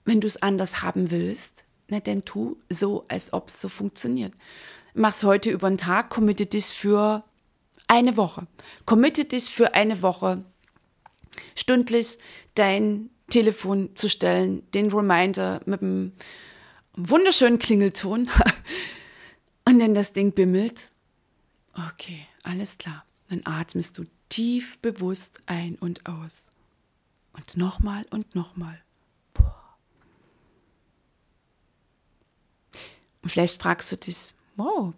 [0.05, 4.33] Wenn du es anders haben willst, na, denn tu so, als ob es so funktioniert.
[4.93, 7.25] Mach's heute über den Tag, committe dich für
[7.89, 8.47] eine Woche.
[8.85, 10.45] Committe dich für eine Woche,
[11.53, 12.17] stündlich
[12.55, 16.13] dein Telefon zu stellen, den Reminder mit einem
[16.95, 18.29] wunderschönen Klingelton.
[19.65, 20.91] Und wenn das Ding bimmelt,
[21.73, 23.05] okay, alles klar.
[23.29, 26.49] Dann atmest du tief bewusst ein und aus.
[27.33, 28.81] Und nochmal und nochmal.
[33.21, 34.93] Und vielleicht fragst du dich, wow,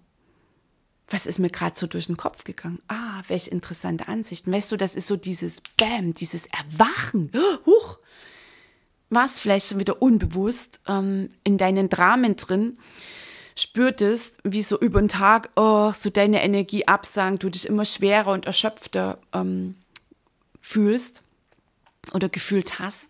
[1.10, 2.80] was ist mir gerade so durch den Kopf gegangen?
[2.88, 4.52] Ah, welche interessante Ansichten.
[4.52, 7.32] Weißt du, das ist so dieses Bam, dieses Erwachen.
[7.66, 8.00] Huch!
[9.14, 12.78] Was vielleicht schon wieder unbewusst ähm, in deinen Dramen drin
[13.56, 18.32] spürtest, wie so über den Tag oh, so deine Energie absank, du dich immer schwerer
[18.32, 19.76] und erschöpfter ähm,
[20.60, 21.22] fühlst
[22.14, 23.08] oder gefühlt hast.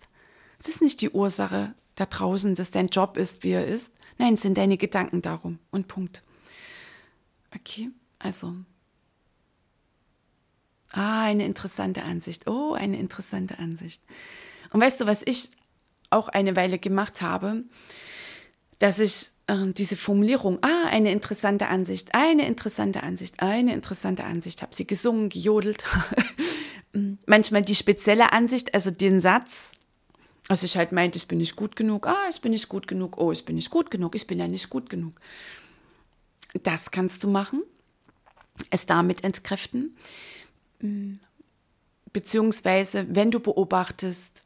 [0.60, 4.36] Es ist nicht die Ursache da draußen, dass dein Job ist, wie er ist, Nein,
[4.36, 5.60] es sind deine Gedanken darum.
[5.72, 6.24] Und Punkt.
[7.56, 7.89] Okay,
[8.20, 8.56] also
[10.95, 12.47] Ah, eine interessante Ansicht.
[12.47, 14.04] Oh, eine interessante Ansicht.
[14.72, 15.49] Und weißt du, was ich
[16.14, 17.64] auch eine Weile gemacht habe,
[18.80, 24.61] dass ich äh, diese Formulierung, ah, eine interessante Ansicht, eine interessante Ansicht, eine interessante Ansicht,
[24.61, 25.84] habe sie gesungen, gejodelt.
[27.26, 29.72] Manchmal die spezielle Ansicht, also den Satz,
[30.49, 33.18] also ich halt meinte, ich bin nicht gut genug, ah, ich bin nicht gut genug,
[33.18, 35.14] oh, ich bin nicht gut genug, ich bin ja nicht gut genug.
[36.64, 37.64] Das kannst du machen,
[38.70, 39.97] es damit entkräften.
[42.11, 44.43] Beziehungsweise, wenn du beobachtest,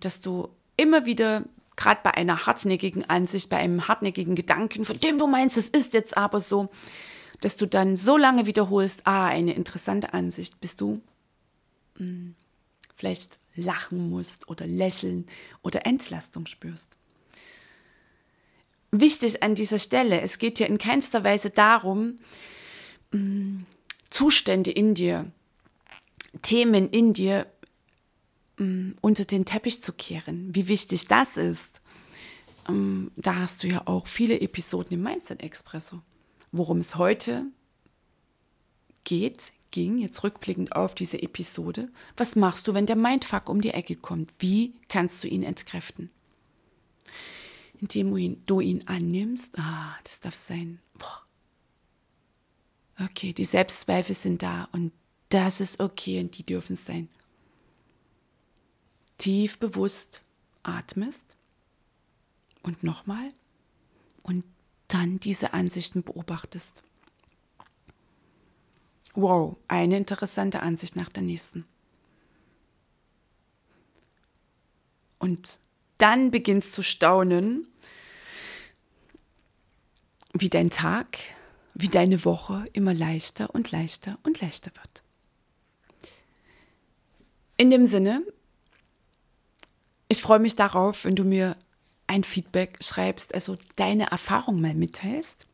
[0.00, 1.44] dass du immer wieder,
[1.76, 5.94] gerade bei einer hartnäckigen Ansicht, bei einem hartnäckigen Gedanken, von dem du meinst, es ist
[5.94, 6.70] jetzt aber so,
[7.40, 11.00] dass du dann so lange wiederholst, ah, eine interessante Ansicht, bis du
[11.98, 12.34] mh, hm,
[12.96, 15.26] vielleicht lachen musst oder lächeln
[15.62, 16.96] oder Entlastung spürst.
[18.90, 22.18] Wichtig an dieser Stelle, es geht hier in keinster Weise darum,
[23.12, 23.66] mh, hm,
[24.10, 25.30] Zustände in dir,
[26.40, 27.46] Themen in dir
[28.58, 30.54] mh, mm, unter den Teppich zu kehren.
[30.54, 31.80] Wie wichtig das ist,
[32.68, 36.02] ähm, da hast du ja auch viele Episoden im Mindset Expresso.
[36.52, 37.46] Worum es heute
[39.04, 43.70] geht, ging, jetzt rückblickend auf diese Episode, was machst du, wenn der Mindfuck um die
[43.70, 44.32] Ecke kommt?
[44.38, 46.10] Wie kannst du ihn entkräften?
[47.80, 50.80] Indem du ihn, du ihn annimmst, ah, das darf sein.
[50.98, 51.22] Boah.
[53.00, 54.92] Okay, die Selbstzweifel sind da und
[55.28, 57.08] das ist okay und die dürfen sein.
[59.18, 60.22] Tief bewusst
[60.62, 61.36] atmest
[62.62, 63.32] und nochmal
[64.22, 64.44] und
[64.88, 66.82] dann diese Ansichten beobachtest.
[69.14, 71.66] Wow, eine interessante Ansicht nach der nächsten.
[75.18, 75.58] Und
[75.98, 77.66] dann beginnst zu staunen,
[80.32, 81.18] wie dein Tag,
[81.74, 85.02] wie deine Woche immer leichter und leichter und leichter wird.
[87.56, 88.22] In dem Sinne,
[90.08, 91.56] ich freue mich darauf, wenn du mir
[92.06, 95.46] ein Feedback schreibst, also deine Erfahrung mal mitteilst.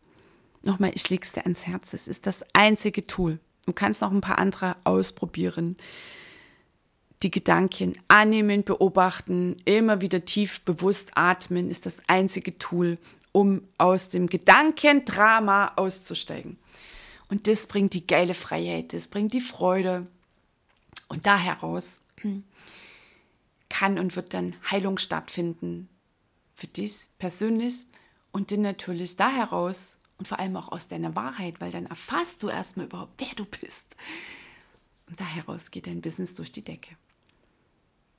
[0.62, 1.92] Nochmal, ich leg's dir ans Herz.
[1.92, 3.38] Es ist das einzige Tool.
[3.66, 5.76] Du kannst noch ein paar andere ausprobieren.
[7.22, 12.98] Die Gedanken annehmen, beobachten, immer wieder tief bewusst atmen ist das einzige Tool,
[13.32, 16.58] um aus dem Gedankendrama auszusteigen.
[17.28, 20.06] Und das bringt die geile Freiheit, das bringt die Freude,
[21.08, 22.00] und da heraus
[23.74, 25.88] kann und wird dann Heilung stattfinden
[26.54, 27.86] für dich persönlich
[28.30, 32.44] und dann natürlich da heraus und vor allem auch aus deiner Wahrheit, weil dann erfasst
[32.44, 33.84] du erstmal überhaupt, wer du bist.
[35.08, 36.96] Und da heraus geht dein Business durch die Decke.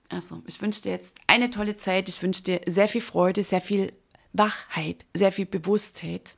[0.09, 2.09] Also, ich wünsche dir jetzt eine tolle Zeit.
[2.09, 3.93] Ich wünsche dir sehr viel Freude, sehr viel
[4.33, 6.35] Wachheit, sehr viel Bewusstheit,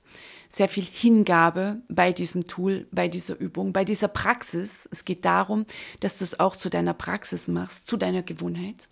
[0.48, 4.88] sehr viel Hingabe bei diesem Tool, bei dieser Übung, bei dieser Praxis.
[4.92, 5.66] Es geht darum,
[6.02, 8.88] dass du es auch zu deiner Praxis machst, zu deiner Gewohnheit.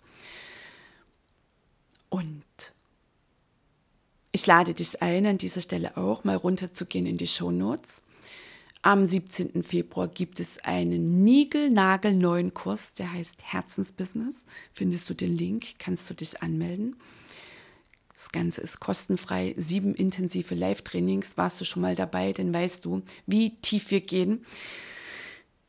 [2.16, 2.72] Und
[4.32, 8.02] ich lade dich ein, an dieser Stelle auch mal runterzugehen in die Show Notes.
[8.80, 9.62] Am 17.
[9.62, 14.46] Februar gibt es einen niegelnagelneuen Kurs, der heißt Herzensbusiness.
[14.72, 16.96] Findest du den Link, kannst du dich anmelden.
[18.14, 19.54] Das Ganze ist kostenfrei.
[19.58, 21.36] Sieben intensive Live-Trainings.
[21.36, 24.46] Warst du schon mal dabei, dann weißt du, wie tief wir gehen.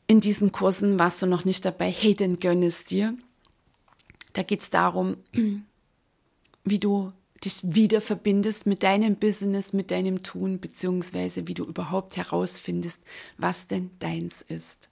[0.08, 1.92] In diesen Kursen warst du noch nicht dabei.
[1.92, 3.18] Hey, dann gönn es dir.
[4.32, 5.18] Da geht es darum,
[6.70, 7.14] wie du
[7.44, 13.00] dich wieder verbindest mit deinem Business, mit deinem Tun, beziehungsweise wie du überhaupt herausfindest,
[13.38, 14.90] was denn deins ist.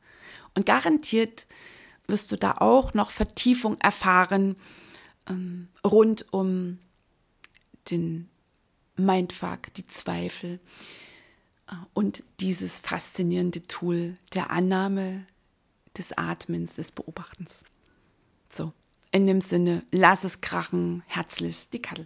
[0.54, 1.48] Und garantiert
[2.08, 4.56] wirst du da auch noch Vertiefung erfahren
[5.28, 6.80] ähm, rund um
[7.90, 8.30] den
[8.96, 10.60] Mindfuck, die Zweifel
[11.68, 15.26] äh, und dieses faszinierende Tool der Annahme,
[15.98, 17.64] des Atmens, des Beobachtens.
[18.52, 18.74] So,
[19.16, 21.02] in dem Sinne, lass es krachen.
[21.08, 22.04] Herzlich, die Kattel.